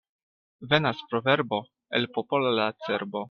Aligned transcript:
Venas 0.71 1.03
proverbo 1.11 1.59
el 1.99 2.09
popola 2.17 2.55
la 2.61 2.67
cerbo. 2.87 3.19